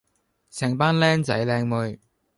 [0.49, 1.99] 成班 𡃁 仔 𡃁 妹